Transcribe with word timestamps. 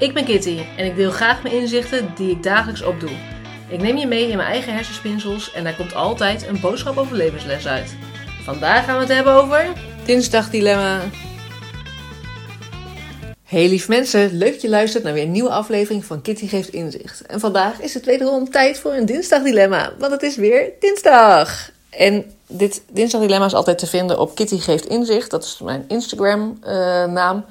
Ik 0.00 0.14
ben 0.14 0.24
Kitty 0.24 0.58
en 0.76 0.84
ik 0.84 0.96
deel 0.96 1.10
graag 1.10 1.42
mijn 1.42 1.54
inzichten 1.54 2.12
die 2.16 2.30
ik 2.30 2.42
dagelijks 2.42 2.82
opdoe. 2.82 3.10
Ik 3.68 3.80
neem 3.80 3.96
je 3.96 4.06
mee 4.06 4.28
in 4.28 4.36
mijn 4.36 4.48
eigen 4.48 4.74
hersenspinsels 4.74 5.52
en 5.52 5.64
daar 5.64 5.76
komt 5.76 5.94
altijd 5.94 6.46
een 6.46 6.60
boodschap 6.60 6.96
over 6.96 7.16
levensles 7.16 7.66
uit. 7.66 7.94
Vandaag 8.44 8.84
gaan 8.84 8.94
we 8.94 9.00
het 9.00 9.12
hebben 9.12 9.32
over 9.32 9.72
Dinsdagdilemma. 10.04 11.00
Hey 13.44 13.68
lief 13.68 13.88
mensen, 13.88 14.36
leuk 14.36 14.52
dat 14.52 14.62
je 14.62 14.68
luistert 14.68 15.04
naar 15.04 15.12
weer 15.12 15.22
een 15.22 15.30
nieuwe 15.30 15.50
aflevering 15.50 16.04
van 16.04 16.22
Kitty 16.22 16.48
Geeft 16.48 16.68
Inzicht. 16.68 17.26
En 17.26 17.40
vandaag 17.40 17.80
is 17.80 17.94
het 17.94 18.04
wederom 18.04 18.50
tijd 18.50 18.78
voor 18.78 18.92
een 18.92 19.06
dinsdagdilemma, 19.06 19.92
want 19.98 20.12
het 20.12 20.22
is 20.22 20.36
weer 20.36 20.72
dinsdag. 20.78 21.70
En 21.90 22.24
dit 22.46 22.82
dinsdagdilemma 22.92 23.46
is 23.46 23.54
altijd 23.54 23.78
te 23.78 23.86
vinden 23.86 24.18
op 24.18 24.34
Kitty 24.34 24.58
Geeft 24.58 24.86
Inzicht, 24.86 25.30
dat 25.30 25.44
is 25.44 25.60
mijn 25.64 25.84
Instagram 25.88 26.58
uh, 26.62 26.68
naam 27.04 27.44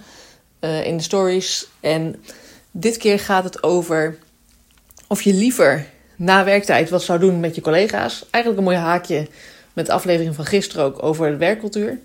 uh, 0.59 0.85
in 0.85 0.97
de 0.97 1.03
stories. 1.03 1.67
En 1.79 2.23
dit 2.71 2.97
keer 2.97 3.19
gaat 3.19 3.43
het 3.43 3.63
over 3.63 4.17
of 5.07 5.21
je 5.21 5.33
liever 5.33 5.85
na 6.15 6.43
werktijd 6.43 6.89
wat 6.89 7.03
zou 7.03 7.19
doen 7.19 7.39
met 7.39 7.55
je 7.55 7.61
collega's. 7.61 8.25
Eigenlijk 8.29 8.57
een 8.57 8.71
mooi 8.73 8.85
haakje 8.85 9.27
met 9.73 9.85
de 9.85 9.91
aflevering 9.91 10.35
van 10.35 10.45
gisteren 10.45 10.85
ook 10.85 11.03
over 11.03 11.29
de 11.29 11.37
werkcultuur. 11.37 11.99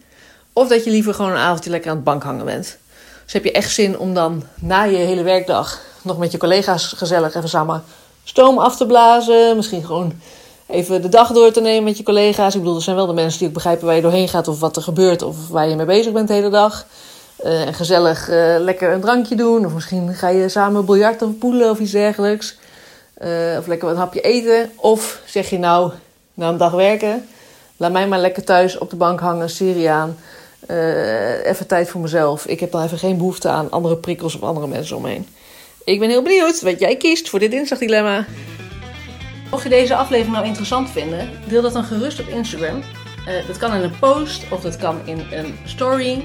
Of 0.52 0.69
dat 0.69 0.84
je 0.84 0.91
liever 0.91 1.14
gewoon 1.14 1.30
een 1.30 1.37
avondje 1.37 1.70
lekker 1.70 1.91
aan 1.91 1.97
het 1.97 2.05
bank 2.05 2.23
hangen 2.23 2.45
bent. 2.45 2.78
Dus 3.25 3.33
heb 3.33 3.45
je 3.45 3.52
echt 3.52 3.73
zin 3.73 3.98
om 3.98 4.14
dan 4.14 4.42
na 4.61 4.83
je 4.83 4.97
hele 4.97 5.23
werkdag 5.23 5.80
nog 6.02 6.19
met 6.19 6.33
je 6.33 6.39
collega's 6.39 6.92
gezellig 6.97 7.34
even 7.34 7.48
samen 7.48 7.84
stoom 8.25 8.59
af 8.59 8.77
te 8.77 8.86
blazen. 8.86 9.56
Misschien 9.56 9.84
gewoon 9.84 10.12
even 10.66 11.02
de 11.02 11.09
dag 11.09 11.33
door 11.33 11.52
te 11.52 11.61
nemen 11.61 11.84
met 11.84 11.97
je 11.97 12.02
collega's. 12.02 12.55
Ik 12.55 12.61
bedoel, 12.61 12.77
er 12.77 12.83
zijn 12.83 12.97
wel 12.97 13.06
de 13.06 13.12
mensen 13.12 13.39
die 13.39 13.48
ook 13.48 13.55
begrijpen 13.55 13.86
waar 13.86 13.95
je 13.95 14.02
doorheen 14.02 14.28
gaat 14.28 14.48
of 14.48 14.61
wat 14.61 14.77
er 14.77 14.83
gebeurt 14.83 15.23
of 15.23 15.48
waar 15.48 15.69
je 15.69 15.77
mee 15.77 15.86
bezig 15.86 16.12
bent 16.12 16.28
de 16.28 16.34
hele 16.34 16.50
dag. 16.50 16.86
Uh, 17.43 17.66
en 17.66 17.74
gezellig 17.74 18.30
uh, 18.30 18.56
lekker 18.59 18.93
een 18.93 19.01
drankje 19.01 19.34
doen. 19.34 19.66
Of 19.66 19.75
misschien 19.75 20.15
ga 20.15 20.29
je 20.29 20.48
samen 20.48 20.84
biljarten 20.84 21.27
of 21.27 21.38
poelen 21.38 21.70
of 21.70 21.79
iets 21.79 21.91
dergelijks. 21.91 22.59
Uh, 23.22 23.56
of 23.58 23.67
lekker 23.67 23.89
wat 23.89 23.97
hapje 23.97 24.20
eten. 24.20 24.70
Of 24.75 25.20
zeg 25.25 25.50
je 25.50 25.58
nou, 25.58 25.92
na 26.34 26.48
een 26.48 26.56
dag 26.56 26.73
werken, 26.73 27.28
laat 27.77 27.92
mij 27.92 28.08
maar 28.08 28.19
lekker 28.19 28.45
thuis 28.45 28.78
op 28.78 28.91
de 28.91 28.97
bank 28.97 29.20
hangen, 29.20 29.50
serie 29.50 29.91
aan. 29.91 30.17
even 31.45 31.67
tijd 31.67 31.89
voor 31.89 32.00
mezelf. 32.00 32.47
Ik 32.47 32.61
heb 32.61 32.70
dan 32.70 32.83
even 32.83 32.98
geen 32.98 33.17
behoefte 33.17 33.48
aan 33.48 33.70
andere 33.70 33.97
prikkels 33.97 34.34
of 34.34 34.42
andere 34.42 34.67
mensen 34.67 34.97
omheen. 34.97 35.28
Ik 35.84 35.98
ben 36.01 36.08
heel 36.08 36.23
benieuwd 36.23 36.62
wat 36.62 36.80
jij 36.80 36.97
kiest 36.97 37.28
voor 37.28 37.39
dit 37.39 37.51
dinsdagdilemma. 37.51 38.25
Mocht 39.51 39.62
je 39.62 39.69
deze 39.69 39.97
aflevering 39.97 40.34
nou 40.34 40.47
interessant 40.47 40.91
vinden, 40.91 41.30
deel 41.48 41.62
dat 41.62 41.73
dan 41.73 41.84
gerust 41.84 42.20
op 42.20 42.27
Instagram. 42.27 42.83
Dat 43.47 43.56
kan 43.56 43.75
in 43.75 43.83
een 43.83 43.98
post 43.98 44.42
of 44.51 44.61
dat 44.61 44.77
kan 44.77 45.01
in 45.05 45.27
een 45.30 45.58
story. 45.64 46.25